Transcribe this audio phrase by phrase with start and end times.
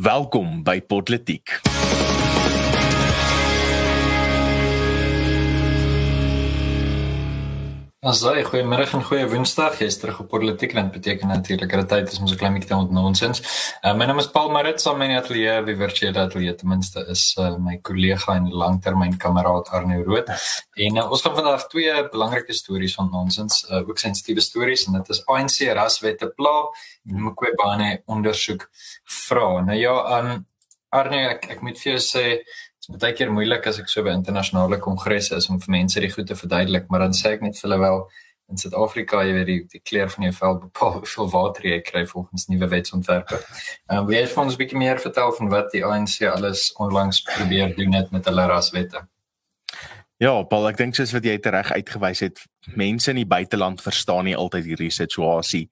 [0.00, 1.60] Welkom by Politiek.
[8.00, 9.74] Asai, goeiemôre en goeie Woensdag.
[9.76, 12.70] Jy's terug op Politiek en dit beteken natuurlik dat tyd is om so klein bietjie
[12.70, 13.42] te ontnonsens.
[13.84, 17.04] Uh, my naam is Paul Marit, saam met my atelier, wie virtueel atelier ten minste
[17.12, 20.32] is uh, my kollega en langtermynkameraad Arno Rood.
[20.80, 24.96] En uh, ons gaan vandag twee belangrike stories van nonsens, uh, ook sensitiewe stories en
[24.96, 26.56] dit is ANC raswette pla
[27.04, 28.64] en Mqwebane ondersoek
[29.26, 29.58] vra.
[29.68, 30.38] Nou ja, um,
[30.88, 32.24] Arno, ek, ek moet vir jou sê
[32.98, 36.26] baie keer moeilik as ek so by internasionale kongresse is om vir mense die goed
[36.26, 38.02] te verduidelik, maar dan sê ek net vir hulle wel
[38.50, 42.02] in Suid-Afrika jy weet die, die kleur van jou vel bepaal hoeveel water jy kry
[42.06, 43.38] volgens nuwe wetsontwerpe.
[43.90, 46.70] Ehm um, wil jy vir ons 'n bietjie meer vertel van wat die ANC alles
[46.76, 49.06] onlangs probeer doen net met hulle raswette?
[50.20, 52.42] Ja, Paul, ek dink soos wat jy reg uitgewys het,
[52.76, 55.62] mense in die buiteland verstaan nie altyd hierdie situasie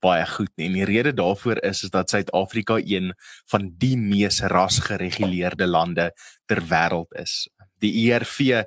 [0.00, 0.70] baie goed nie.
[0.70, 3.12] En die rede daarvoor is is dat Suid-Afrika een
[3.52, 6.06] van die mees rasgereguleerde lande
[6.48, 7.50] ter wêreld is.
[7.84, 8.62] Die IRV e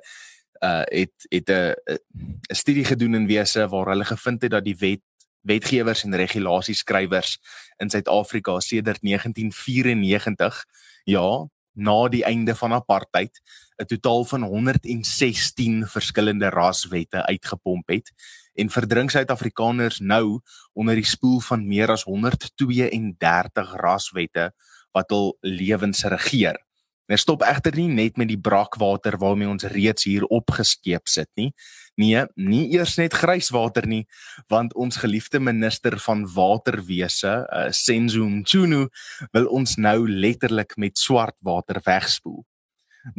[0.62, 4.78] uh het het 'n 'n studie gedoen in wese waar hulle gevind het dat die
[4.78, 5.02] wet
[5.42, 7.38] wetgewers en regulasieskrywers
[7.78, 10.64] in Suid-Afrika sedert 1994
[11.04, 13.40] ja, na die einde van apartheid
[13.78, 18.12] 'n totaal van 116 verskillende raswette uitgepomp het
[18.54, 20.40] en verdrink Suid-Afrikaners nou
[20.72, 24.52] onder die spoel van meer as 132 raswette
[24.92, 26.58] wat hul lewens regeer.
[27.06, 31.52] Dit stop egter nie net met die brakwater waarmee ons reeds hier opgeskeep sit nie.
[32.00, 34.06] Nee, nie eers net grijswater nie,
[34.48, 38.86] want ons geliefde minister van waterwese, uh, Senzo Mchunu,
[39.32, 42.40] wil ons nou letterlik met swart water wegspoel.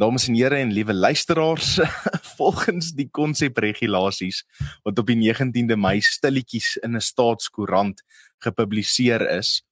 [0.00, 1.76] Dames en here en liewe luisteraars,
[2.38, 4.42] volgens die konsepregulasies
[4.82, 8.02] wat op die 19de Mei stilletjies in 'n staatskoerant
[8.42, 9.62] gepubliseer is,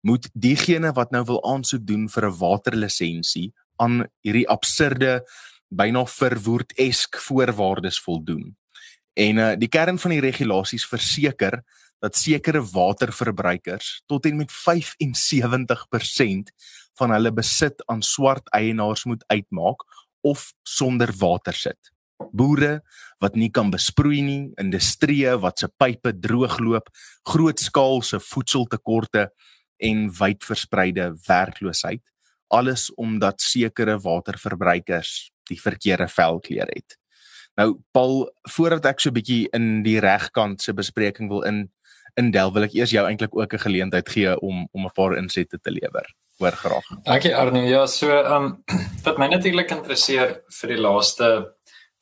[0.00, 5.26] moet diegene wat nou wil aansoek doen vir 'n waterlisensie aan hierdie absurde
[5.68, 8.56] byna verwoord esk voorwaardes voldoen.
[9.16, 11.62] En uh, die kern van die regulasies verseker
[12.04, 16.52] dat sekere waterverbruikers tot en met 75%
[16.98, 19.84] van hulle besit aan swart eienaars moet uitmaak
[20.20, 21.92] of sonder water sit.
[22.32, 22.80] Boere
[23.20, 26.88] wat nie kan besproei nie, industrieë wat se pype droogloop,
[27.28, 29.30] grootskaalse voedseltekorte
[29.76, 32.04] en wydverspreide werkloosheid
[32.48, 36.96] alles omdat sekere waterverbruikers die verkeerde velkleur het.
[37.56, 41.70] Nou Paul, voordat ek so 'n bietjie in die regkant se bespreking wil in
[42.14, 45.58] indel, wil ek eers jou eintlik ook 'n geleentheid gee om om 'n paar insette
[45.60, 46.06] te lewer.
[46.38, 46.86] Hoor graag.
[47.02, 47.68] Dankie Arnie.
[47.68, 48.62] Ja, so ehm um,
[49.04, 51.55] wat my natuurlik interesseer vir die laaste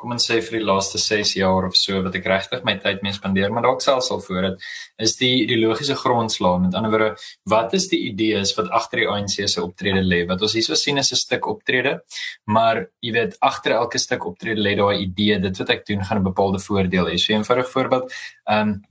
[0.05, 3.01] kom ons sê vir die laaste 6 jaar of so wat ek regtig my tyd
[3.05, 4.67] mee spandeer, maar dalk selfs al voor dit
[5.07, 6.61] is die ideologiese grondslag.
[6.63, 7.11] Met ander woorde,
[7.51, 10.23] wat is die idees wat agter die ANC se optrede lê?
[10.29, 12.01] Wat ons hierso sien is 'n stuk optrede,
[12.47, 15.41] maar jy weet agter elke stuk optrede lê daar 'n idee.
[15.41, 17.17] Dit wat ek doen gaan 'n bepaalde voordeel hê.
[17.19, 18.13] So 'n eenvoudige voorbeeld,
[18.45, 18.83] ehm um,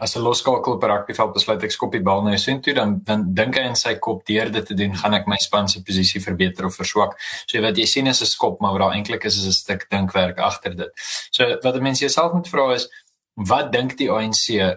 [0.00, 3.34] as 'n loskakel op 'n rugbyveld besluit ek skop die bal na toe dan dan
[3.34, 6.20] dink hy in sy kop deur dit te doen gaan ek my span se posisie
[6.20, 7.14] verbeter of verswak.
[7.46, 9.90] So wat jy sien is 'n skop maar wat daar eintlik is is 'n stuk
[9.90, 10.90] dinkwerk agter dit.
[11.30, 12.88] So wat mense jouself moet vra is
[13.34, 14.74] wat dink die ANC eh,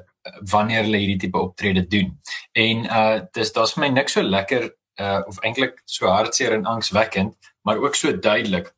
[0.51, 2.19] wanneer hulle hierdie tipe optrede doen?
[2.53, 6.65] En uh dis daar's vir my niks so lekker uh of eintlik so hartseer en
[6.65, 8.73] angswekkend, maar ook so duidelik.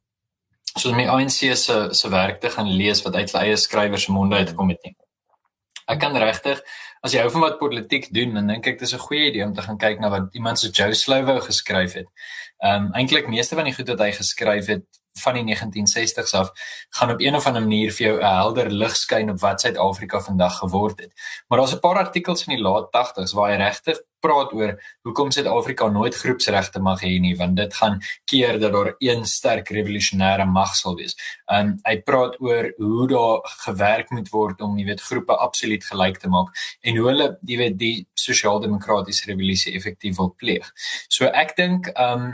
[0.79, 4.03] So om die ANC se se werk te gaan lees wat uit hulle eie skrywers
[4.03, 4.95] se monde uitkom het nie.
[5.91, 6.61] Ek kan regtig
[7.01, 9.53] as jy hou van wat politiek doen, dan dink ek dis 'n goeie idee om
[9.53, 12.09] te gaan kyk na wat iemand so Joe Slovo geskryf het.
[12.63, 14.85] Ehm um, eintlik meeste van die goed wat hy geskryf het
[15.23, 16.51] van die 1960s af
[16.89, 20.19] gaan op een of ander manier vir jou 'n helder lig skyn op wat Suid-Afrika
[20.19, 21.11] vandag geword het.
[21.47, 24.75] Maar daar's 'n paar artikels in die laat 80s waar hy regtig praat oor
[25.07, 27.99] hoekom Suid-Afrika nooit groepsregte mag hê nie, want dit gaan
[28.29, 31.17] keer dat daar een sterk revolusionêre mag sal wees.
[31.51, 36.21] Um hy praat oor hoe daar gewerk moet word om, jy weet, groepe absoluut gelyk
[36.21, 40.69] te maak en hoe hulle, jy weet, die sosiaal-demokratiese revolusie effektief wil pleeg.
[41.09, 42.33] So ek dink um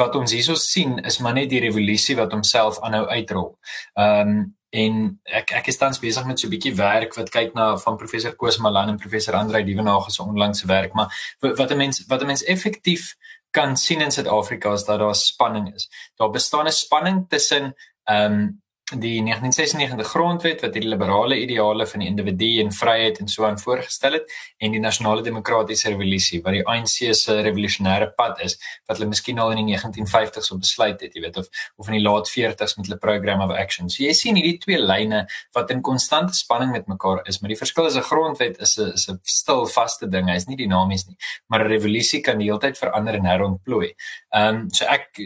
[0.00, 3.54] wat ons hierso sien is maar net die revolusie wat homself aanhou uitrol.
[3.98, 7.54] Ehm um, en ek ek is tans besig met so 'n bietjie werk wat kyk
[7.54, 11.76] na van professor Koos Malan en professor Andrei Dievenage se onlangse werk, maar wat 'n
[11.76, 13.16] mens wat 'n mens effektief
[13.50, 15.90] kan sien in Suid-Afrika is dat daar spanning is.
[16.16, 17.74] Daar bestaan 'n spanning tussen
[18.04, 18.61] ehm um,
[19.00, 23.58] die 1996 grondwet wat die liberale ideale van die individu en vryheid en so aan
[23.58, 28.98] voorgestel het en die nasionale demokratiese revolusie wat die ANC se revolusionêre pad is wat
[28.98, 32.02] hulle miskien al in die 1950s op besluit het, jy weet of of in die
[32.04, 33.88] laat 40s met hulle program of action.
[33.90, 35.24] So jy sien hierdie twee lyne
[35.56, 38.92] wat in konstante spanning met mekaar is, maar die verskil is 'n grondwet is 'n
[38.92, 40.28] is 'n stil vaste ding.
[40.28, 41.16] Hy's nie dinamies nie,
[41.48, 43.94] maar 'n revolusie kan die hele tyd verander en herontplooi.
[44.34, 45.18] Ehm um, so ek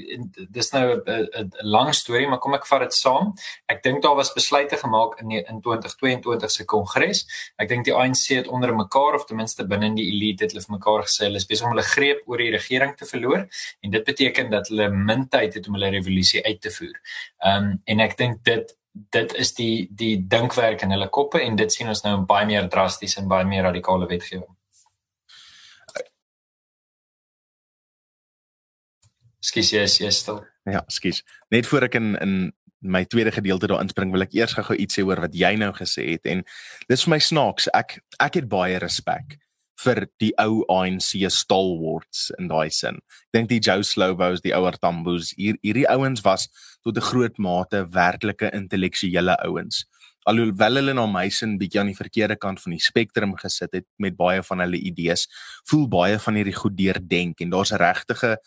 [0.51, 3.35] dis nou 'n lang storie, maar kom ek vat dit saam.
[3.73, 7.25] Ek dink daar was besluite gemaak in die, in 2022 se kongres.
[7.63, 10.65] Ek dink die ANC het onder mekaar of ten minste binne die elite het hulle
[10.65, 13.95] vir mekaar gesê hulle is besig om hulle greep oor die regering te verloor en
[13.95, 16.99] dit beteken dat hulle min tyd het om hulle revolusie uit te voer.
[17.45, 18.77] Ehm um, en ek dink dit
[19.13, 22.69] dit is die die dinkwerk in hulle koppe en dit sien ons nou baie meer
[22.73, 24.49] drasties en baie meer radikale wetgewing.
[29.47, 30.41] Skus jy is jy stil?
[30.67, 31.23] Ja, skus.
[31.55, 32.39] Net voor ek in in
[32.81, 35.73] my tweede gedeelte daar inspring, wil ek eers gou-gou iets sê oor wat jy nou
[35.77, 36.45] gesê het en
[36.89, 37.69] dis vir my snaaks.
[37.75, 39.39] Ek ek het baie respek
[39.85, 42.97] vir die ou ANC stalwarts in daai sin.
[42.97, 46.49] Ek dink die Joe Slowbows, die ouer Tambos, hier hierdie ouens was
[46.83, 49.85] tot 'n groot mate werklike intellektuele ouens.
[50.27, 53.87] Alhoewel hulle na my sin bietjie aan die verkeerde kant van die spektrum gesit het
[53.99, 55.29] met baie van hulle idees,
[55.71, 58.39] voel baie van hierdie goed deurdink en daar's 'n regtige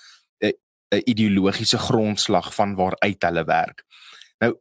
[0.91, 3.83] 'n ideologiese grondslag van waaruit hulle werk.
[4.43, 4.53] Nou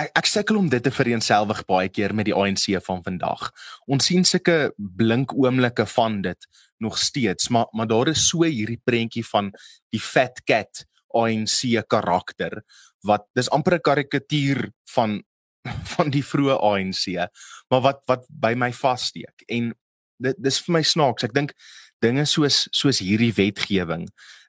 [0.00, 3.50] ek, ek sukkel om dit te vereenselwig baie keer met die ANC van vandag.
[3.90, 6.48] Ons sien sulke blink oomblikke van dit
[6.80, 9.52] nog steeds, maar maar daar is so hierdie prentjie van
[9.92, 12.62] die fat cat ANC karakter
[13.04, 15.22] wat dis amper 'n karikatuur van
[15.96, 17.28] van die vroeë ANC,
[17.68, 19.44] maar wat wat by my vassteek.
[19.48, 19.74] En
[20.20, 21.24] dit dis vir my snaaks.
[21.24, 21.52] Ek dink
[22.00, 24.08] dinge soos soos hierdie wetgewing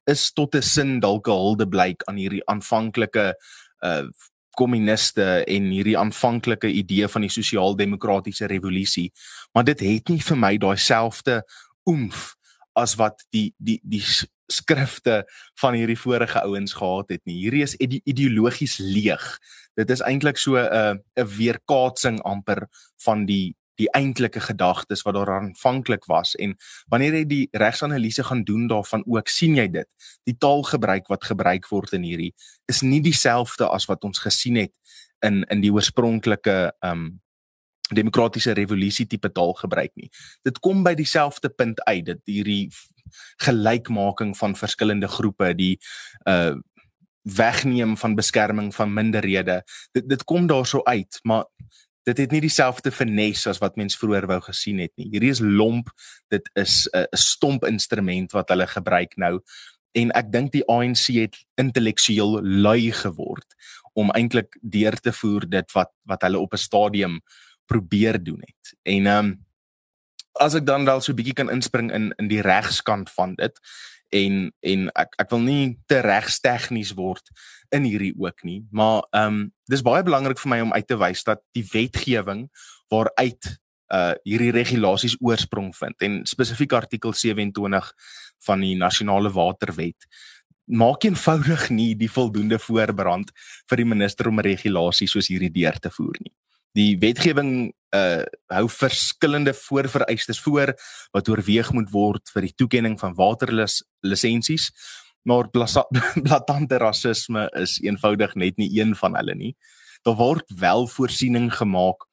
[0.09, 3.35] is tot 'n sin dalk 'n hulde blyk aan hierdie aanvanklike
[3.83, 4.07] uh
[4.57, 9.12] kommuniste en hierdie aanvanklike idee van die sosiaal-demokratiese revolusie.
[9.53, 11.42] Maar dit het nie vir my daai selfde
[11.88, 12.36] oomf
[12.77, 14.03] as wat die die die
[14.51, 15.21] skrifte
[15.62, 17.38] van hierdie vorige ouens gehad het nie.
[17.45, 19.24] Hierdie is ideologies leeg.
[19.80, 22.68] Dit is eintlik so 'n uh, 'n weerkaatsing amper
[23.03, 26.56] van die die eintlike gedagtes wat daar aanvanklik was en
[26.91, 29.88] wanneer jy die regsanalise gaan doen daarvan ook sien jy dit.
[30.27, 32.33] Die taalgebruik wat gebruik word in hierdie
[32.71, 34.73] is nie dieselfde as wat ons gesien het
[35.25, 37.21] in in die oorspronklike um
[37.91, 40.07] demokratiese revolusie tipe taalgebruik nie.
[40.47, 42.69] Dit kom by dieselfde punt uit dit hierdie
[43.44, 45.77] gelykmaking van verskillende groepe die
[46.27, 46.57] uh
[47.21, 49.59] wegneem van beskerming van minderhede
[49.91, 51.45] dit dit kom daarso uit maar
[52.03, 55.09] dit het nie dieselfde finesse as wat mens vroeër wou gesien het nie.
[55.12, 55.92] Hierdie is lomp,
[56.30, 59.42] dit is 'n uh, stomp instrument wat hulle gebruik nou
[59.98, 63.56] en ek dink die ANC het intellektueel lui geword
[63.94, 67.21] om eintlik deur te voer dit wat wat hulle op 'n stadium
[67.65, 68.75] probeer doen het.
[68.83, 69.45] En ehm um,
[70.39, 73.59] as ek dan wel so 'n bietjie kan inspring in in die regskant van dit
[74.11, 77.31] en en ek ek wil nie te regs tegnies word
[77.71, 79.41] in hierdie ook nie, maar ehm um,
[79.71, 82.47] dis baie belangrik vir my om uit te wys dat die wetgewing
[82.91, 83.55] waaruit
[83.91, 87.91] uh hierdie regulasies oorsprong vind en spesifiek artikel 27
[88.45, 90.07] van die nasionale waterwet
[90.71, 93.31] maak eenvoudig nie die voldoende voorbrand
[93.69, 96.33] vir die minister om 'n regulasie soos hierdie deur te voer nie.
[96.77, 100.71] Die wetgewing uh hou verskillende voorvereistes voor
[101.12, 104.69] wat oorweeg moet word vir die toekenning van waterlisensies
[105.23, 105.50] maar
[106.25, 109.56] blaatante rasisme is eenvoudig net nie een van hulle nie.
[110.01, 112.07] Daar word wel voorsiening gemaak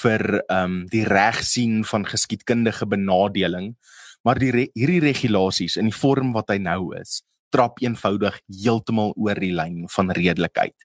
[0.00, 3.74] vir ehm um, die regsien van geskiedkundige benadeling,
[4.22, 9.14] maar die re hierdie regulasies in die vorm wat hy nou is, trap eenvoudig heeltemal
[9.16, 10.76] oor die lyn van redelikheid.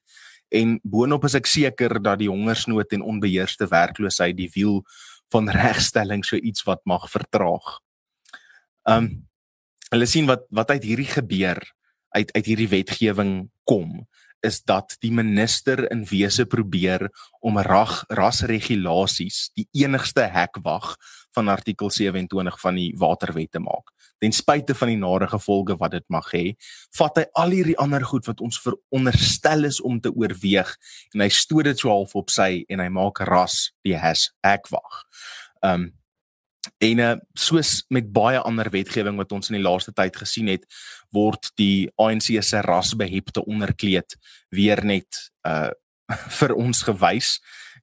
[0.49, 4.83] En boonop is ek seker dat die hongersnood en onbeheerste werkloosheid die wiel
[5.33, 7.79] van regstelling so iets wat mag vertraag.
[8.89, 9.15] Ehm um,
[9.93, 11.59] hulle sien wat wat uit hierdie gebeur
[12.17, 13.33] uit uit hierdie wetgewing
[13.69, 14.05] kom
[14.45, 17.07] is dat die minister in wese probeer
[17.41, 20.93] om rag rasregulasies die enigste hekwag
[21.35, 23.91] van artikel 27 van die waterwet te maak.
[24.19, 26.55] Ten spyte van die nare gevolge wat dit mag hê,
[26.97, 30.71] vat hy al hierdie ander goed wat ons veronderstel is om te oorweeg
[31.13, 35.03] en hy stoot dit so half op sy en hy maak ras die hekwag.
[35.61, 35.91] Um
[36.81, 40.63] En uh, soos met baie ander wetgewing wat ons in die laaste tyd gesien het,
[41.13, 44.17] word die ANC se rasbehepte onderkleed
[44.49, 45.71] weer net uh
[46.39, 47.39] vir ons gewys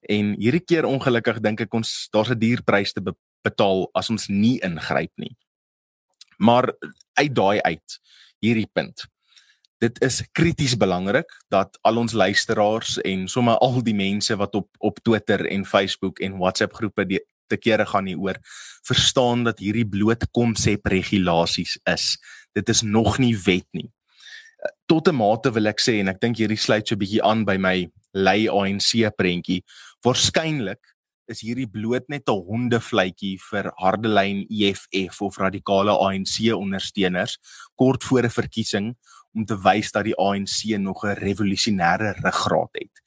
[0.07, 3.11] en hierdie keer ongelukkig dink ek ons daar's 'n duur prys te be
[3.43, 5.35] betaal as ons nie ingryp nie.
[6.43, 6.73] Maar
[7.19, 7.99] uit daai uit
[8.43, 9.07] hierdie punt.
[9.83, 14.69] dit is krities belangrik dat al ons luisteraars en sommer al die mense wat op
[14.79, 17.03] op Twitter en Facebook en WhatsApp groepe
[17.51, 18.39] te kere gaan hieroor
[18.87, 22.15] verstaan dat hierdie bloot konsep regulasies is.
[22.55, 23.89] Dit is nog nie wet nie.
[24.87, 27.45] Tot 'n mate wil ek sê en ek dink hierdie sluit so 'n bietjie aan
[27.45, 29.63] by my lei ANC prentjie.
[30.05, 30.92] Waarskynlik
[31.27, 37.37] is hierdie bloot net 'n hondevletjie vir hardelyn EFF of radikale ANC ondersteuners
[37.75, 38.95] kort voor 'n verkiesing
[39.33, 43.01] om te wys dat die ANC nog 'n revolusionêre ruggraat het.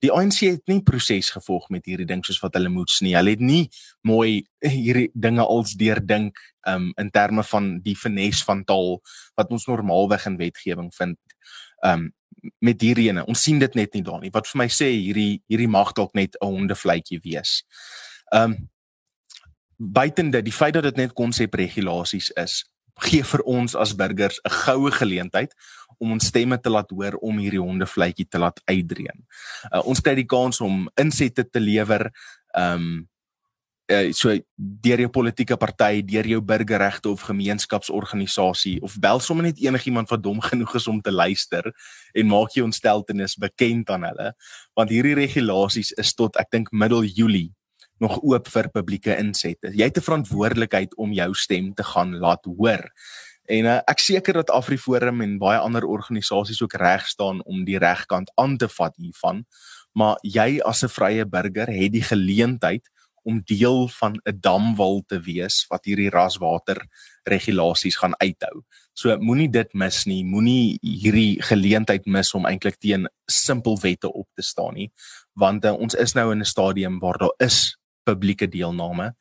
[0.00, 3.12] Die ANC het nie proses gevolg met hierdie ding soos wat hulle moets nie.
[3.16, 3.68] Hulle het nie
[4.00, 9.00] mooi hierdie dinge als deurdink um in terme van die finesse van taal
[9.36, 11.18] wat ons normaalweg in wetgewing vind.
[11.84, 12.10] Um
[12.64, 13.26] met hierdie ene.
[13.28, 14.32] Ons sien dit net nie daar nie.
[14.32, 17.64] Wat vir my sê hierdie hierdie mag dalk net 'n hondevletjie wees.
[18.32, 18.68] Um
[19.76, 22.64] buitende die feit dat dit net konsepregulasies is,
[23.00, 25.54] gee vir ons as burgers 'n goue geleentheid
[25.98, 29.26] om ons stemme te laat hoor om hierdie hondevletjie te laat uitdreën.
[29.72, 32.10] Uh, ons kry die kans om insette te lewer.
[32.56, 33.08] Um
[33.90, 39.60] uh, so deur jou politieke party, deur jou burgerregte of gemeenskapsorganisasie of bel sommer net
[39.62, 41.72] enigiemand wat dom genoeg is om te luister
[42.14, 44.32] en maak jou ontsteltenis bekend aan hulle
[44.78, 47.50] want hierdie regulasies is tot ek dink middel Julie
[48.00, 49.74] nog oop vir publieke insette.
[49.76, 52.88] Jy het 'n verantwoordelikheid om jou stem te gaan laat hoor.
[53.44, 57.78] En uh, ek seker dat AfriForum en baie ander organisasies ook reg staan om die
[57.78, 59.44] regkant aan te vat hiervan,
[59.92, 62.86] maar jy as 'n vrye burger het die geleentheid
[63.22, 66.86] om deel van 'n damwal te wees wat hierdie raswater
[67.24, 68.62] regulasies gaan uithou.
[68.92, 74.28] So moenie dit mis nie, moenie hierdie geleentheid mis om eintlik teen simpel wette op
[74.34, 74.90] te staan nie,
[75.32, 79.14] want uh, ons is nou in 'n stadium waar daar is publieke deelname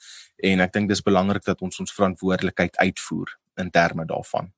[0.44, 4.54] en ek dink dis belangrik dat ons ons verantwoordelikheid uitvoer in terme daarvan.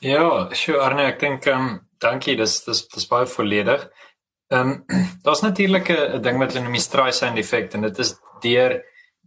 [0.00, 3.82] Ja, sure Arne, ek dink ehm um, dankie, dis dis dis baie volledig.
[4.50, 4.84] Ehm um,
[5.24, 8.82] daar's natuurlik 'n ding wat hulle noem die Streisand effek en dit is deur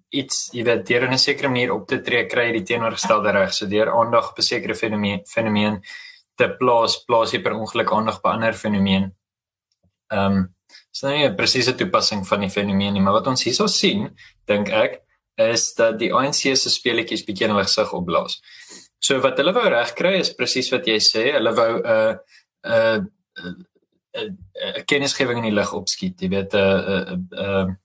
[0.09, 3.53] iets jy weet deur 'n sekere manier op te tree kry jy die teenoorgestelde reg.
[3.53, 5.81] So deur aandag op 'n sekere fenomeen fenomeen
[6.35, 9.15] te plaas, plaas jy per ongeluk aandag 'n ander fenomeen.
[10.11, 10.53] Ehm um,
[10.93, 14.17] is nou nie 'n presiese toepassing van die fenomeen nie, maar wat ons hierso sien,
[14.45, 15.01] dink ek,
[15.37, 18.41] is dat die ANC se speletjies bietjie in hulle gesig opblaas.
[18.99, 22.13] So wat hulle wou regkry is presies wat jy sê, hulle wou 'n uh,
[22.65, 23.07] 'n
[23.47, 23.53] uh,
[24.13, 27.77] 'n kennisgewing in die lig opskiet, jy weet 'n 'n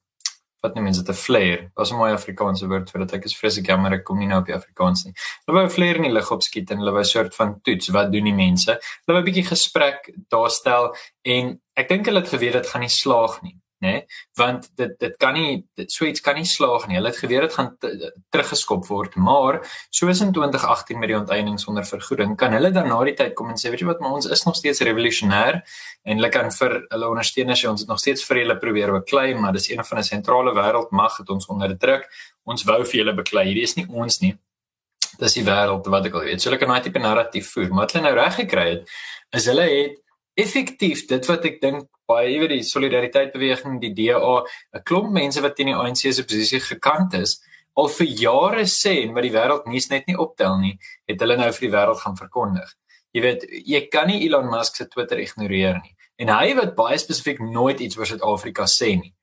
[0.61, 1.71] wat noem mense dit 'n flare.
[1.75, 3.13] Was 'n mooi Afrikaanse woord vir dit.
[3.15, 5.15] Ek is vreeslik jammer ek kom nie nou op die Afrikaans nie.
[5.47, 7.89] Hulle wou 'n flare in die lug opskiet en hulle wou 'n soort van toets.
[7.89, 8.71] Wat doen die mense?
[9.07, 12.81] Hulle wou 'n bietjie gesprek daar stel en ek dink hulle het geweet dit gaan
[12.81, 14.07] nie slaag nie nê nee?
[14.35, 16.97] want dit dit kan nie dit suits kan nie slaag nie.
[16.99, 17.69] Hulle het geweet dit gaan
[18.35, 19.61] teruggeskop word, maar
[19.95, 23.53] soos in 2018 met die onteiening sonder vergoeding, kan hulle dan na die tyd kom
[23.53, 25.61] en sê, weet jy wat, maar ons is nog steeds revolusionêr
[26.03, 29.29] en hulle kan vir hulle ondersteuners sê ons het nog steeds vir hulle probeer beklei,
[29.39, 32.09] maar dis een van 'n sentrale wêreldmag het ons onderdruk.
[32.45, 33.45] Ons wou vir julle beklei.
[33.47, 34.35] Hierdie is nie ons nie.
[35.19, 36.41] Dis die wêreld wat ek al weet.
[36.43, 38.89] So hulle kan daai tipe narratief voer, maar wat hulle nou reg gekry het,
[39.31, 40.03] is hulle het
[40.35, 44.43] effektief dit wat ek dink baie jy weet die solidariteit beweging die DA
[44.75, 47.39] 'n klomp mense wat teen die ANC se posisie gekant is
[47.77, 51.37] al vir jare sê en wat die wêreld nuus net nie optel nie het hulle
[51.37, 52.75] nou vir die wêreld gaan verkondig.
[53.15, 55.95] Jy weet jy kan nie Elon Musk se Twitter ignoreer nie.
[56.19, 59.15] En hy wat baie spesifiek nooit iets oor Suid-Afrika sê nie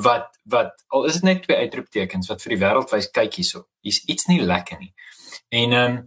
[0.00, 3.66] wat wat al is dit net twee uitroeptekens wat vir die wêreld wys kyk hierso
[3.84, 4.92] hier's iets nie lekker nie.
[5.50, 6.02] En ehm um,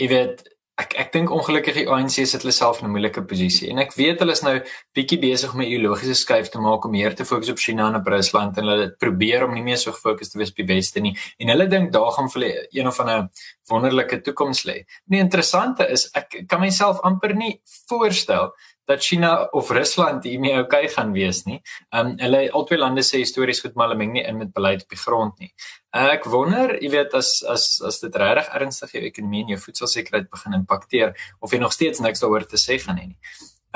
[0.00, 0.42] jy weet
[0.76, 3.94] ek ek dink ongelukkig die ANC sit hulle self in 'n moeilike posisie en ek
[3.96, 4.54] weet hulle is nou
[4.96, 7.96] bietjie besig om 'n ideologiese skuif te maak om meer te fokus op China en
[7.96, 11.00] op Rusland en hulle probeer om nie meer so gefokus te wees op die weste
[11.00, 13.28] nie en hulle dink daar gaan vir een of ander
[13.68, 14.84] wonderlike toekoms lê.
[15.06, 18.52] Nee, interessante is ek kan myself amper nie voorstel
[18.86, 21.58] dat China of Rusland hiermee okay gaan wees nie.
[21.90, 24.94] Um hulle albei lande sê histories goed maar hulle meng nie in met beleid op
[24.94, 25.52] die grond nie.
[25.96, 30.30] Ek wonder, jy weet as as as dit regtig ernstig jou ekonomie en jou voedselsekerheid
[30.30, 33.18] begin impakteer of jy nog steeds niks daaroor te sê gaan hê nie.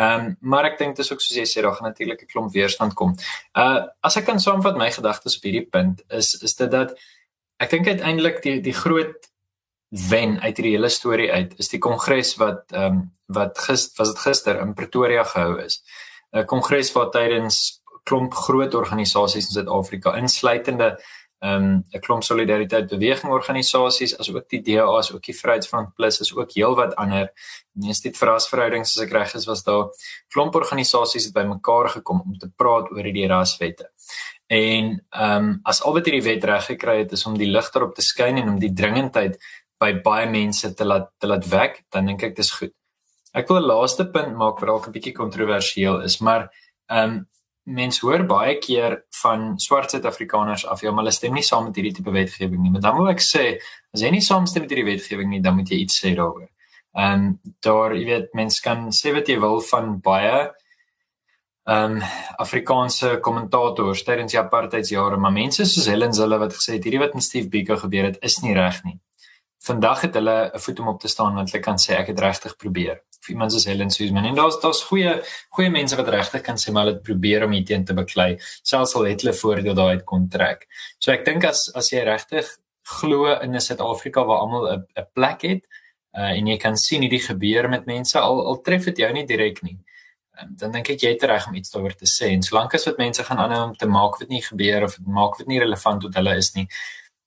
[0.00, 2.52] Um maar ek dink dit is ook soos jy sê daar gaan natuurlik 'n klomp
[2.52, 3.16] weerstand kom.
[3.54, 6.94] Uh as ek kan saamvat my gedagtes op hierdie punt is is dit dat
[7.58, 9.29] ek dink uiteindelik die die groot
[9.90, 14.10] wen uit hierdie hele storie uit is die kongres wat ehm um, wat gister was
[14.10, 15.82] dit gister in Pretoria gehou is.
[16.32, 20.98] 'n Kongres waar tydens klomp groot organisasies in Suid-Afrika insluitende
[21.40, 26.34] ehm um, 'n klomp solidariteit beweging organisasies asook die DA's, ook die Vryheidsfront Plus is
[26.36, 27.32] ook heelwat ander
[27.82, 29.88] instituut vir rasverhoudings as ek reg is was daar
[30.28, 33.90] klomp organisasies het bymekaar gekom om te praat oor hierdie raswette.
[34.50, 37.70] En ehm um, as al wat hierdie wet reg gekry het is om die lig
[37.70, 39.38] daarop te skyn en om die dringendheid
[39.80, 42.72] by baie mense te laat te laat wek, dan dink ek dis goed.
[43.34, 46.50] Ek wil 'n laaste punt maak wat dalk 'n bietjie kontroversieel is, maar
[46.90, 47.26] ehm um,
[47.64, 51.76] mense hoor baie keer van swart Suid-Afrikaners af, ja, maar hulle stem nie saam met
[51.76, 52.70] hierdie tipe wetgewing nie.
[52.70, 53.60] Maar dan wil ek sê,
[53.94, 56.48] as jy nie saamstem met hierdie wetgewing nie, dan moet jy iets sê daaroor.
[56.96, 60.50] Ehm um, daar, jy weet, mense kan sê wat jy wil van baie
[61.70, 62.02] ehm um,
[62.38, 67.14] Afrikaanse kommentators tydens die apartheidsjare, maar mense soos Helen Zille wat gesê het hierdie wat
[67.14, 68.98] met Steve Biko gebeur het is nie reg nie.
[69.62, 72.20] Vandag het hulle 'n voet om op te staan want hulle kan sê ek het
[72.20, 73.02] regtig probeer.
[73.20, 76.72] Of iemand soos Helen Suzman en daar's daar's goeie goeie mense wat regtig kan sê
[76.72, 80.04] maar hulle het probeer om hierteen te beklei, selfs al het hulle voordeel daai uit
[80.04, 80.66] kon trek.
[80.98, 82.46] So ek dink as as jy regtig
[82.82, 85.64] glo in 'n Suid-Afrika waar almal 'n 'n plek het
[86.16, 89.26] uh, en jy kan sien hierdie gebeur met mense al al tref dit jou nie
[89.26, 89.78] direk nie
[90.48, 92.30] dan dink ek jy het reg om iets daaroor te sê.
[92.34, 95.38] En solank as wat mense gaan aanhou om te maak wat nie gebeur of maak
[95.38, 96.66] wat nie relevant tot hulle is nie,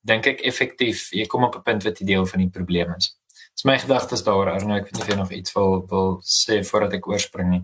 [0.04, 3.16] dink ek effektief jy kom op 'n punt wat jy deel van die probleem is.
[3.54, 4.50] Dis my gedagtes daaroor.
[4.52, 7.64] Arno, ek weet nie of jy nog iets wil wil sê voordat ek oorspring nie.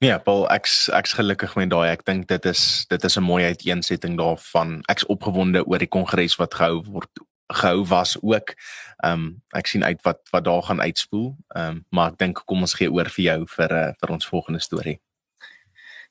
[0.00, 1.92] Nee, Paul, ek's ek's gelukkig met daai.
[1.92, 4.82] Ek dink dit is dit is 'n mooi uiteensetting daarvan.
[4.88, 7.10] Ek's opgewonde oor die kongres wat gehou word
[7.52, 8.54] gehou was ook.
[9.04, 11.36] Ehm um, ek sien uit wat wat daar gaan uitspoel.
[11.48, 14.26] Ehm um, maar ek dink kom ons gee oor vir jou vir uh, vir ons
[14.26, 15.00] volgende storie.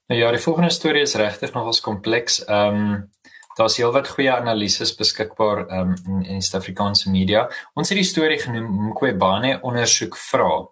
[0.07, 2.45] Nou ja, die volgende storie is regtig nogals kompleks.
[2.45, 3.09] Ehm um,
[3.57, 7.47] daar's heelwat goeie analises beskikbaar um, in, in Suid-Afrikaanse media.
[7.75, 10.65] Ons het die storie genoem Mqobane ondersoek vra.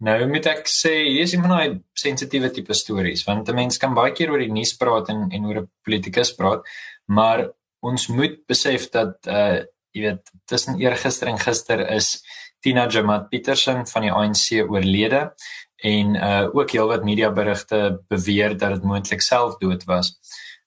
[0.00, 3.94] Nou moet ek sê hier is iemand daai sensitiewe tipe stories want 'n mens kan
[3.94, 6.64] baie keer oor die nuus praat en en oor 'n politikus praat,
[7.06, 7.50] maar
[7.82, 9.60] ons moet besef dat uh
[9.92, 12.22] jy weet tussen eergister en gister is
[12.60, 15.34] Tina Jamat Petersen van die ANC oorlede
[15.76, 20.16] en uh ook heelwat media berigte beweer dat dit moontlik selfdood was.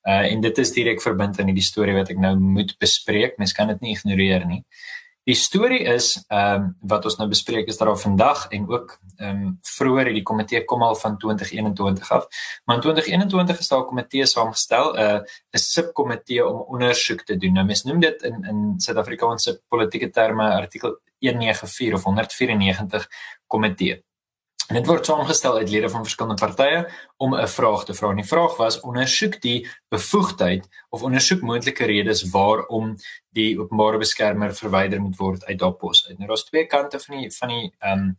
[0.04, 3.38] Uh en dit is direk verbind aan hierdie storie wat ek nou moet bespreek.
[3.38, 4.64] Mens kan dit nie ignoreer nie.
[5.24, 8.98] Die storie is ehm um, wat ons nou bespreek is dat daar vandag en ook
[9.16, 12.28] ehm um, vroeër het die komitee kom al van 2021 af.
[12.66, 15.20] Maar in 2021 is daar 'n komitee saamgestel, 'n uh,
[15.56, 17.54] 'n subkomitee om ondersoek te doen.
[17.54, 23.10] Nou mens noem dit in in Suid-Afrikaanse politieke terme artikel 194 of 194
[23.48, 24.04] komitee.
[24.74, 26.78] En dit word saamgestel uit lede van verskillende partye
[27.18, 28.10] om 'n vraag te vra.
[28.10, 32.96] En die vraag was ondersoek die bevoegdheid of ondersoek moontlike redes waarom
[33.30, 36.14] die openbare beskermer verwyder moet word uit daardie pos.
[36.18, 38.18] Nou daar's twee kante van die van die ehm um,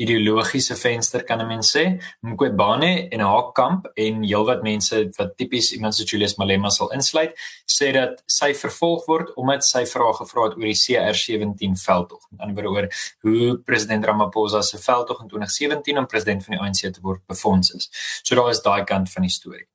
[0.00, 2.00] ideologiese venster kan 'n mens sê.
[2.20, 7.32] Mqobane en haar kamp en heelwat mense wat tipies iemand soos Julius Malema sal insluit,
[7.66, 12.22] sê dat sy vervolg word omdat sy vrae gevra het oor die CR17 veldtog.
[12.30, 12.88] Die ander oor
[13.20, 17.70] hoe president Ramaphosa se veldtog in 2017 om president van die ANC te word befonds
[17.70, 17.88] is.
[18.22, 19.66] So daar is daai kant van die storie.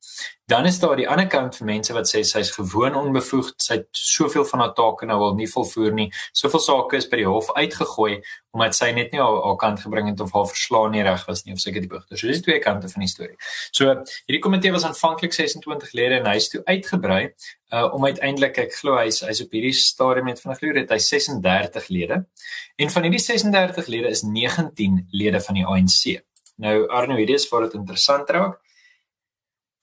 [0.46, 3.86] Dan is daar die ander kant vir mense wat sê sy's gewoon onbevoegd, sy het
[3.98, 6.04] soveel van haar take nou al nie volvoer nie.
[6.38, 8.20] Soveel sake is by die hof uitgegooi
[8.54, 11.42] omdat sy net nie haar, haar kant gebring het of haar verslaan nie reg was
[11.44, 12.14] nie of seker die beugter.
[12.14, 13.34] So dis twee kante van die storie.
[13.74, 17.24] So hierdie komitee was aanvanklik 26 lede en hy's toe uitgebrei
[17.74, 21.00] uh om uiteindelik ek glo hy's hy's op hierdie stadium met van glo dit hy
[21.08, 22.20] 36 lede.
[22.78, 26.22] En van hierdie 36 lede is 19 lede van die ANC.
[26.62, 28.60] Nou Arno, hierdie is vir dit interessant raak.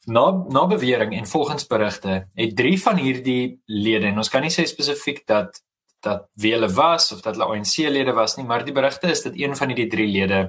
[0.05, 4.51] Na na bewering en volgens berigte het 3 van hierdie lede en ons kan nie
[4.51, 5.61] sê spesifiek dat
[6.03, 9.37] dat wie hulle was of dat hulle ANC-lede was nie, maar die berigte is dat
[9.39, 10.39] een van hierdie 3 lede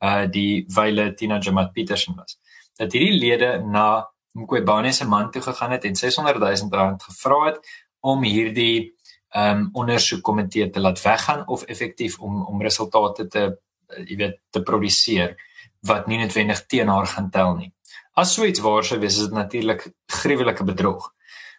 [0.00, 2.38] uh die Wile Tina Jamat Petersen was.
[2.76, 7.44] Dat hierdie lede na Mqobane se man toe gegaan het en 600 000 rand gevra
[7.44, 7.60] het
[8.00, 8.94] om hierdie
[9.36, 14.62] um ondersoekkomitee te laat weggaan of effektief om om resultate te uh, jy weet te
[14.62, 15.36] produseer
[15.80, 17.72] wat nie noodwendig teen haar gaan tel nie.
[18.14, 21.10] As so iets waar sou wees, is dit natuurlik gruwelike bedrog.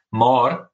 [0.09, 0.71] Maar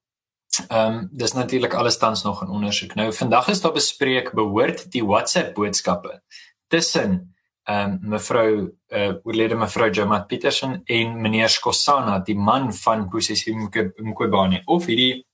[0.68, 2.94] ehm um, dis natuurlik alles tans nog in ondersoek.
[2.96, 6.22] Nou vandag is daar bespreek behoort die WhatsApp boodskappe
[6.68, 12.74] tussen ehm um, mevrou eh uh, oorlede mevrou Jamat Petersen en meneer Skosana, die man
[12.74, 13.54] van Bosisi
[13.98, 15.26] Mqobane of hierdie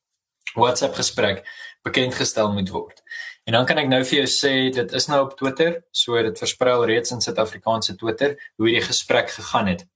[0.56, 1.44] WhatsApp gesprek
[1.82, 3.04] bekend gestel moet word.
[3.44, 6.40] En dan kan ek nou vir jou sê dit is nou op Twitter, so dit
[6.40, 9.88] versprei reeds in Suid-Afrikaanse Twitter hoe hierdie gesprek gegaan het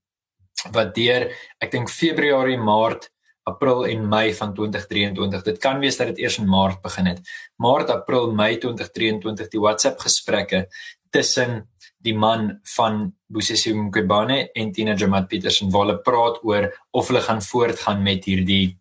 [0.69, 3.10] wat deur ek dink Februarie, Maart,
[3.50, 5.43] April en Mei van 2023.
[5.43, 7.21] Dit kan wees dat dit eers in Maart begin het.
[7.58, 10.67] Maart, April, Mei 2023 die WhatsApp gesprekke
[11.10, 11.65] tussen
[12.02, 17.21] die man van Bosisi Mqobane en Tina Jamat Petersen waar hulle praat oor of hulle
[17.21, 18.78] gaan voortgaan met hierdie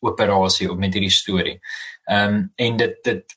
[0.00, 1.58] operasie of met hierdie storie.
[2.06, 3.36] Ehm um, en dit dit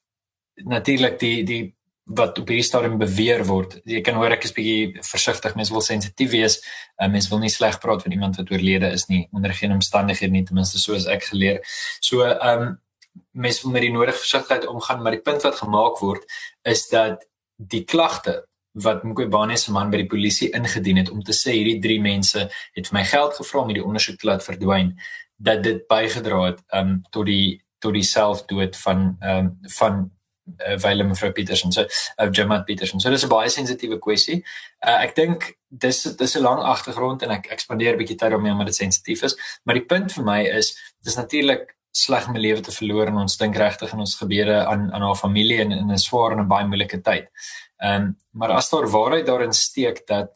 [0.69, 1.63] natuurlik die die
[2.03, 3.77] wat op hierdie stadium beweer word.
[3.87, 6.57] Jy kan hoor ek is bietjie versigtig, mens wil sensitief wees.
[6.99, 10.31] Uh, mens wil nie sleg praat van iemand wat oorlede is nie onder geen omstandighede
[10.31, 11.61] nie, ten minste soos ek geleer.
[12.03, 12.79] So ehm um,
[13.31, 16.23] mens wil met die nodige versigtigheid omgaan, maar die punt wat gemaak word
[16.65, 17.21] is dat
[17.57, 21.81] die klagte wat Mqobane se man by die polisie ingedien het om te sê hierdie
[21.81, 24.95] drie mense het vir my geld gevra om hierdie ondersoek te laat verdwyn
[25.37, 30.01] dat dit bygedra het um tot die tot die selfdood van um van
[30.67, 34.43] uh, Willem mevrou Petersen so of uh, Jamat Petersen so dis 'n baie sensitiewe kwessie
[34.85, 38.31] uh, ek dink dis dis 'n lang agtergrond en ek ek spandeer 'n bietjie tyd
[38.31, 42.39] daarmee omdat dit sensitief is maar die punt vir my is dis natuurlik sleg my
[42.41, 45.71] lewe te verloor en ons dink regtig in ons gebede aan aan haar familie in
[45.71, 47.29] in 'n swaar en 'n baie moeilike tyd.
[47.83, 50.31] Ehm um, maar as daar waarheid daarin steek dat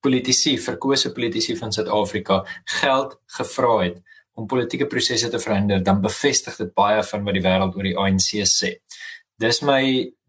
[0.00, 4.02] politici, verkose politici van Suid-Afrika geld gevra het
[4.34, 7.96] om politieke prosesse te verhinder, dan bevestig dit baie van wat die wêreld oor die
[7.98, 8.76] ANC sê.
[9.38, 9.82] Dis my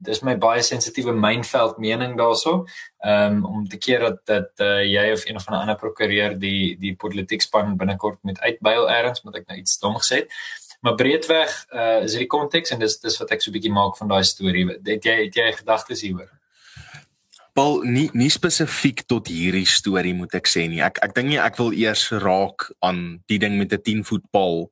[0.06, 2.62] dis my baie sensitiewe mynveld mening daaroor.
[3.02, 6.78] Ehm um, om te keer dat dat uh, jy of een 'n ander prokureur die
[6.78, 10.28] die politiek span binnekort met uitbuil erns, moet ek nou iets dom gesê.
[10.82, 13.74] Maar breedweg uh, is dit die konteks en dis dis wat ek so 'n bietjie
[13.74, 14.68] maak van daai storie.
[14.86, 16.30] Het jy het jy gedagtes hieroor?
[17.54, 20.82] Paul nie nie spesifiek tot hierdie storie moet ek sê nie.
[20.86, 24.26] Ek ek dink nie ek wil eers raak aan die ding met 'n 10 voet
[24.32, 24.70] paal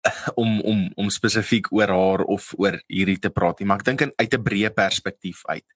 [0.42, 4.02] om om om spesifiek oor haar of oor hierdie te praat nie, maar ek dink
[4.16, 5.66] uit 'n breë perspektief uit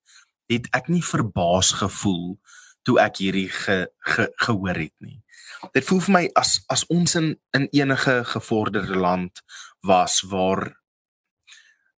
[0.49, 2.37] het ek nie verbaas gevoel
[2.85, 5.21] toe ek hierdie ge, ge, gehoor het nie.
[5.73, 9.41] Dit voel vir my as as ons in in enige gevorderde land
[9.81, 10.75] was waar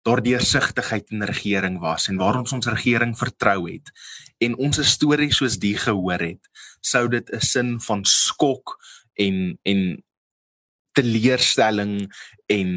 [0.07, 3.91] daar deursigtigheid in regering was en waar ons ons regering vertrou het
[4.39, 6.43] en ons 'n storie soos die gehoor het,
[6.81, 8.79] sou dit 'n sin van skok
[9.15, 10.05] en en
[10.97, 12.07] teleurstelling
[12.53, 12.71] en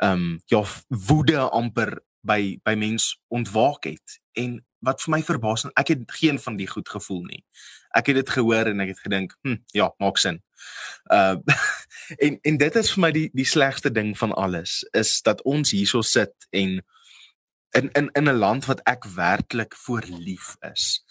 [0.00, 5.64] ehm um, ja woede amper by by mens ontwaak het en wat vir my verbaas
[5.64, 7.42] en ek het geen van die goed gevoel nie.
[7.96, 10.40] Ek het dit gehoor en ek het gedink, hm, ja, maak sin.
[11.12, 11.36] Uh
[12.24, 15.74] en en dit is vir my die die slegste ding van alles is dat ons
[15.76, 16.80] hierso sit en
[17.76, 21.04] in in in 'n land wat ek werklik voor lief is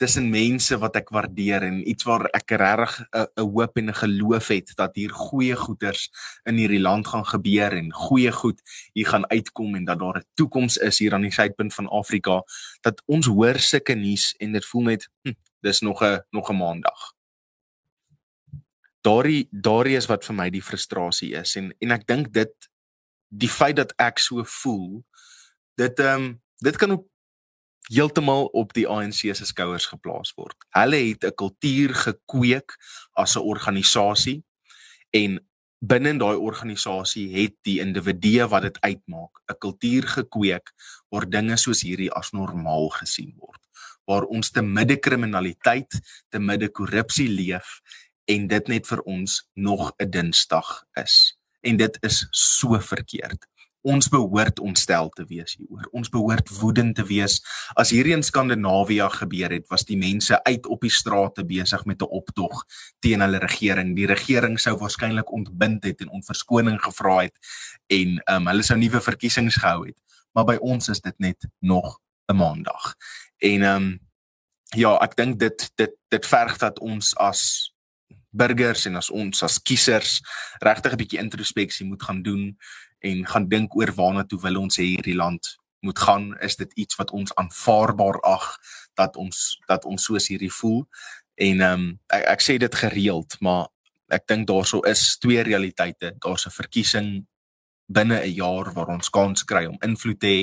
[0.00, 4.48] tussen mense wat ek waardeer en iets waar ek regtig 'n hoop en 'n geloof
[4.48, 6.08] het dat hier goeie goeders
[6.48, 10.24] in hierdie land gaan gebeur en goeie goed hier gaan uitkom en dat daar 'n
[10.34, 12.42] toekoms is hier aan die suidpunt van Afrika
[12.80, 16.56] dat ons hoor sulke nuus en dit voel net hm, dis nog 'n nog 'n
[16.56, 17.12] maandag.
[19.00, 22.70] Daardie daardie is wat vir my die frustrasie is en en ek dink dit
[23.28, 25.04] die feit dat ek so voel
[25.74, 27.10] dit ehm um, dit kan ook
[27.90, 30.56] heeltemal op die ANC se skouers geplaas word.
[30.76, 32.76] Hulle het 'n kultuur gekweek
[33.12, 34.42] as 'n organisasie
[35.10, 35.40] en
[35.80, 40.72] binne daai organisasie het die individue wat dit uitmaak 'n kultuur gekweek
[41.08, 43.60] waar dinge soos hierdie as normaal gesien word
[44.10, 45.98] waar ons te midde kriminaliteit,
[46.28, 47.78] te midde korrupsie leef
[48.30, 51.36] en dit net vir ons nog 'n dinsdag is.
[51.60, 53.46] En dit is so verkeerd.
[53.82, 55.86] Ons behoort ontstel te wees hieroor.
[55.96, 57.38] Ons behoort woedend te wees.
[57.80, 62.02] As hierdie in Skandinawië gebeur het, was die mense uit op die strate besig met
[62.02, 62.64] 'n optog
[63.00, 63.96] teen hulle regering.
[63.96, 67.38] Die regering sou waarskynlik ontbind het en om verskoning gevra het
[67.86, 69.96] en um, hulle sou nuwe verkiesings gehou het.
[70.32, 72.94] Maar by ons is dit net nog 'n maandag.
[73.38, 74.00] En ehm um,
[74.76, 77.72] ja, ek dink dit dit dit verg dat ons as
[78.30, 80.20] burgers en as ons as kiesers
[80.58, 82.56] regtig 'n bietjie introspeksie moet gaan doen
[83.00, 86.36] en gaan dink oor waarna toe wil ons hê hierdie land moet gaan?
[86.40, 88.46] Is dit iets wat ons aanvaarbaar ag
[88.94, 90.84] dat ons dat ons soos hierdie voel?
[91.34, 93.68] En ehm um, ek, ek sê dit gereeld maar
[94.10, 96.14] ek dink daarso is twee realiteite.
[96.18, 97.26] Daar's 'n verkiesing
[97.90, 100.42] binne 'n jaar waar ons kans kry om invloed te hê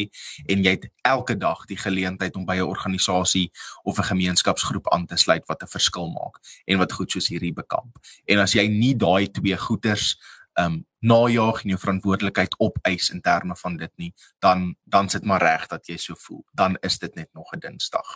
[0.51, 3.51] en jy het elke dag die geleentheid om by 'n organisasie
[3.83, 7.53] of 'n gemeenskapsgroep aan te sluit wat 'n verskil maak en wat goed soos hierdie
[7.53, 7.97] bekamp.
[8.25, 10.17] En as jy nie daai twee goeters
[10.57, 15.41] um najaag en jou verantwoordelikheid opeis in terme van dit nie, dan dan sit maar
[15.41, 16.43] reg dat jy so voel.
[16.51, 18.15] Dan is dit net nog 'n Dinsdag.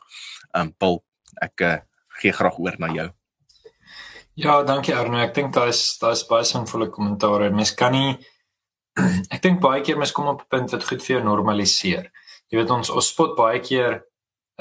[0.52, 1.04] Um Paul,
[1.42, 1.78] ek uh,
[2.22, 3.10] gee graag oor na jou.
[4.34, 5.18] Ja, dankie Arno.
[5.18, 7.50] Ek dink daar is daar is baie sinvolle kommentaare.
[7.52, 8.18] Mens kan nie
[9.36, 12.12] ek dink baie keer mens kom op 'n punt wat goed vir jou normaliseer.
[12.50, 14.02] Jy weet ons ons spot baie keer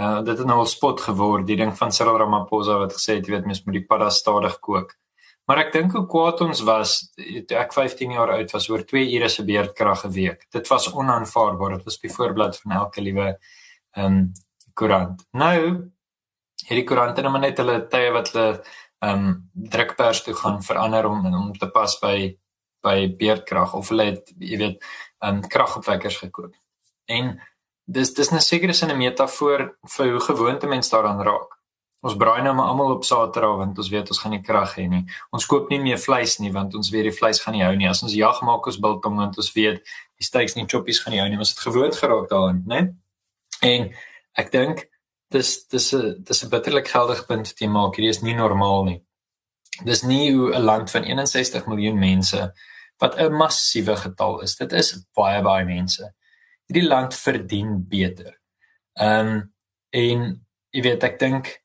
[0.00, 3.26] uh dit het nou al spot geword, die ding van Cyril Ramaphosa wat gesê het
[3.26, 4.96] jy weet mens moet die padda stadig kook.
[5.44, 9.06] Maar ek dink hoe kwaad ons was toe ek 15 jaar oud was oor 2
[9.16, 10.46] ure se beerdkrag 'n week.
[10.50, 11.76] Dit was onaanvaarbaar.
[11.76, 13.38] Dit was die voorblad van elke liewe
[13.96, 14.32] ehm um,
[14.74, 15.26] koerant.
[15.32, 15.90] Nou
[16.68, 18.62] hierdie koerante nou net hulle tye wat hulle
[19.00, 22.36] ehm um, drukpers toe gaan verander om om te pas by
[22.82, 24.82] by beerdkrag of hulle het jy weet
[25.20, 26.54] ehm um, kragopwekkers gekoop.
[27.08, 27.40] En
[27.86, 31.59] dis dis 'n sekere sin 'n metafoor vir hoe gewoonte mense daaraan raak.
[32.00, 34.86] Ons braai nou maar almal op Saterdag want ons weet ons gaan nie krag hê
[34.88, 35.02] nie.
[35.36, 37.88] Ons koop nie meer vleis nie want ons weet die vleis gaan nie hou nie.
[37.90, 41.20] As ons jag maak ons biltong want ons weet die steaks en choppies gaan nie
[41.20, 41.38] hou nie.
[41.40, 42.80] Ons het gewoond geraak daaraan, né?
[43.60, 43.90] En
[44.40, 44.86] ek dink
[45.30, 47.94] dis dis 'n dis 'n bitterlik geldige punt wat jy maak.
[47.96, 49.02] Hierdie is nie normaal nie.
[49.84, 52.52] Dis nie hoe 'n land van 61 miljoen mense
[52.98, 54.56] wat 'n massiewe getal is.
[54.56, 56.14] Dit is baie baie mense.
[56.66, 58.40] Hierdie land verdien beter.
[58.94, 59.52] Ehm um,
[59.90, 61.60] en jy weet ek dink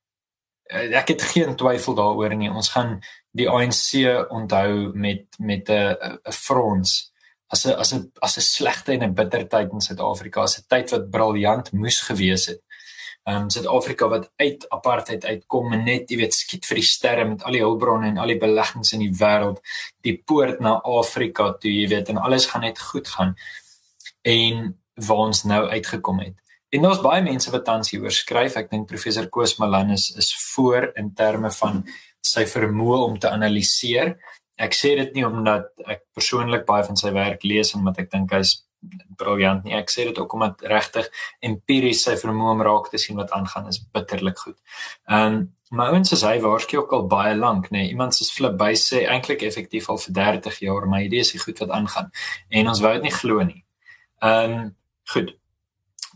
[0.69, 2.49] ek het geen twyfel daaroor nie.
[2.49, 2.99] Ons gaan
[3.31, 7.11] die ANC onthou met met 'n 'n frons
[7.47, 10.65] as 'n as 'n as 'n slegte en 'n bitter tyd in Suid-Afrika, as 'n
[10.67, 12.61] tyd wat briljant moes gewees het.
[13.23, 17.25] Ehm um, Suid-Afrika wat uit apartheid uitkom en net, jy weet, skiet vir die sterre
[17.25, 19.61] met al die hulpbronne en al die beleggings in die wêreld,
[20.01, 23.35] die poort na Afrika toe, jy weet, en alles gaan net goed gaan.
[24.21, 26.44] En waar ons nou uitgekom het.
[26.75, 28.57] En daar's baie mense wat tans hieroor skryf.
[28.59, 31.83] Ek dink professor Koos Malan is is voor in terme van
[32.25, 34.15] sy vermoë om te analiseer.
[34.59, 38.11] Ek sê dit nie omdat ek persoonlik baie van sy werk lees en omdat ek
[38.11, 38.57] dink hy's
[39.19, 39.75] briljant nie.
[39.77, 41.07] Ek sê dit ook omdat regtig
[41.47, 44.59] empiries sy vermoë om raak te sien wat aangaan is bitterlik goed.
[45.07, 47.79] Ehm um, maar ons sê hy waarskynlik ook al baie lank, nê.
[47.81, 51.33] Nee, iemand soos Flip by sê eintlik effektief al vir 30 jaar, maar hierdie is
[51.33, 52.11] die goed wat aangaan
[52.49, 53.63] en ons wou dit nie glo nie.
[54.21, 54.69] Ehm um,
[55.15, 55.33] goed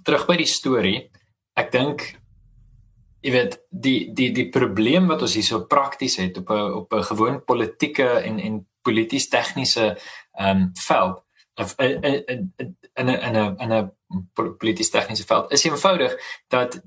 [0.04, 1.10] terug by die storie.
[1.56, 2.20] Ek dink
[3.20, 6.94] jy weet die die die probleem wat ons hier so prakties het op 'n op
[6.94, 9.98] 'n gewoon politieke en en polities tegniese
[10.34, 11.24] ehm um, veld
[11.56, 12.54] of in in
[12.94, 13.92] in 'n in 'n in 'n
[14.58, 16.16] polities tegniese veld is eenvoudig
[16.48, 16.82] dat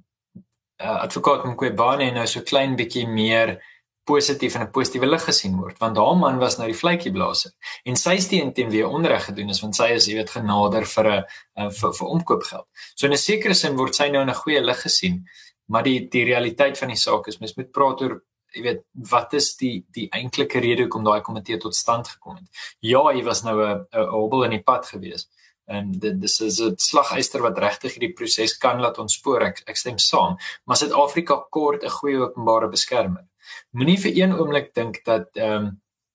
[0.83, 3.62] uh, advokaat Mqobane nou so klein bietjie meer
[4.04, 7.52] positief en 'n positiewe lig gesien word want haar man was nou die vletjieblaser
[7.84, 11.06] en sy steen teen wie onreg gedoen is want sy is jy weet genader vir
[11.06, 11.24] 'n
[11.56, 12.66] eh, vir, vir omkoopgeld.
[12.96, 15.24] So in 'n sekere sin word sy nou in 'n goeie lig gesien,
[15.68, 18.22] maar die die realiteit van die saak is mens moet praat oor
[18.54, 22.46] jy weet wat is die die eintlike rede hoekom daai komitee tot stand gekom het.
[22.80, 25.28] Ja, hy was nou 'n 'n hobbel in die pad gewees.
[25.66, 29.42] En dit dis is 'n slaguister wat regtig hierdie proses kan laat ontspoor.
[29.42, 30.36] Ek ek stem saam,
[30.66, 33.24] maar Suid-Afrika kort 'n goeie openbare beskermer.
[33.70, 35.70] Moenie vir een oomblik dink dat ehm um,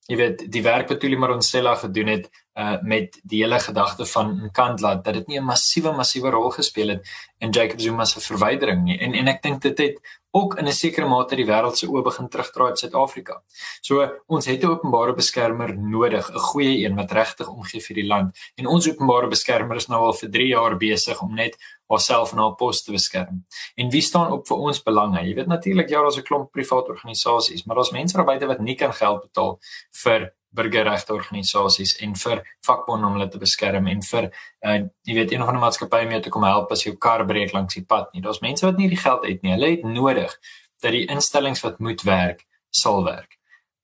[0.07, 4.29] jy weet die werk wat Tuli Maronsela gedoen het uh met die hele gedagte van
[4.45, 8.83] Nkandla dat dit nie 'n massiewe massiewe rol gespeel het in Jacob Zuma se verwydering
[8.83, 8.99] nie.
[8.99, 9.99] En en ek dink dit het
[10.37, 13.41] ook in 'n sekere mate die wêreld se oë begin terugdraai uit Suid-Afrika.
[13.81, 13.95] So
[14.27, 18.37] ons het 'n openbare beskermer nodig, 'n goeie een wat regtig omgee vir die land.
[18.55, 22.37] En ons openbare beskermer is nou al vir 3 jaar besig om net haarself en
[22.37, 23.45] haar pos te beskerm.
[23.75, 25.23] En wie staan op vir ons belange?
[25.23, 28.59] Jy weet natuurlik ja, daar's 'n klomp private organisasies, maar daar's mense daar buite wat
[28.59, 29.59] nie kan geld betaal
[29.91, 35.33] vir burgerregte organisasies en vir vakbonde om hulle te beskerm en vir uh, jy weet
[35.33, 37.85] een of ander maatskappy om jou te kom help as jou kar breek langs die
[37.85, 38.21] pad nie.
[38.21, 39.53] Daar's mense wat nie die geld het nie.
[39.55, 40.33] Hulle het nodig
[40.81, 43.37] dat die instellings wat moet werk, sal werk.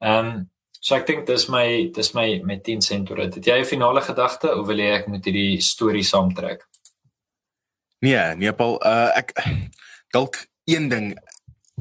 [0.04, 0.42] Ehm um,
[0.84, 3.36] so ek dink dis my dis my met 10 sent oor dit.
[3.40, 6.68] Het jy 'n finale gedagte of wil jy ek moet hierdie storie saamtrek?
[8.04, 9.32] Nee, nee Paul, uh ek
[10.16, 11.16] dalk een ding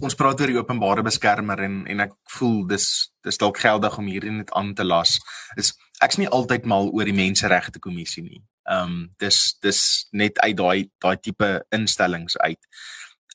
[0.01, 2.87] ons praat oor die openbare beskermer en en ek voel dis
[3.27, 5.19] dis dalk geldig om hierdie net aan te las.
[5.57, 8.43] Is ek's nie altyd mal oor die menseregte kommissie nie.
[8.71, 12.61] Ehm um, dis dis net uit daai daai tipe instellings uit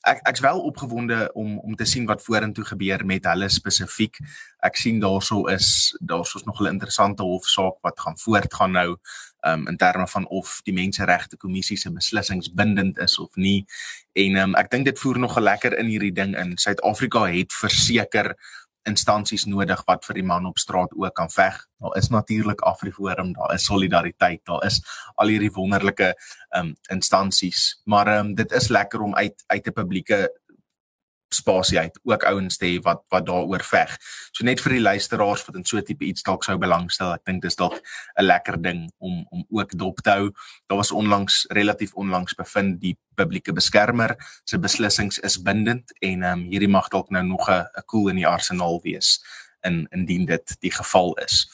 [0.08, 4.18] ek ek's wel opgewonde om om te sien wat vorentoe gebeur met hulle spesifiek.
[4.64, 8.96] Ek sien daarso is daarso's nog 'n interessante hofsaak wat gaan voortgaan nou
[9.52, 13.66] um, in terme van of die menseregte kommissie se beslissings bindend is of nie.
[14.12, 16.56] En um, ek dink dit voer nog lekker in hierdie ding in.
[16.58, 18.34] Suid-Afrika het verseker
[18.88, 21.56] instansies nodig wat vir die man op straat ook kan veg.
[21.82, 24.80] Daar is natuurlik Afriforum, daar is solidariteit, daar is
[25.16, 26.14] al hierdie wonderlike
[26.56, 30.28] um, instansies, maar um, dit is lekker om uit uit 'n publieke
[31.34, 33.96] spasie uit ook ouens te hê wat wat daaroor veg.
[34.32, 37.24] So net vir die luisteraars wat in so 'n tipe iets dalk sou belangstel, ek
[37.24, 37.80] dink dis dalk
[38.18, 40.30] 'n lekker ding om om ook dop te hou.
[40.66, 46.32] Daar was onlangs relatief onlangs bevind die publieke beskermer se beslissings is bindend en ehm
[46.32, 49.20] um, hierdie mag dalk nou nog 'n 'n koel in die arsenaal wees
[49.62, 51.48] in indien dit die geval is.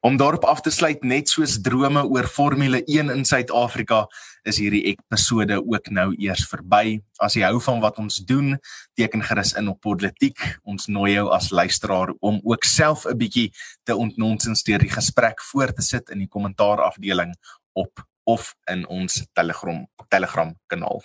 [0.00, 4.06] Om daarop af te sluit net soos drome oor Formule 1 in Suid-Afrika
[4.48, 7.02] is hierdie episode ook nou eers verby.
[7.20, 8.54] As jy hou van wat ons doen,
[8.96, 10.40] teken gerus in op Politiek.
[10.64, 13.52] Ons nooi jou as luisteraar om ook self 'n bietjie
[13.84, 17.36] te ontnonsens deur die gesprek voort te sit in die kommentaarafdeling
[17.72, 21.04] op of in ons Telegram Telegram kanaal.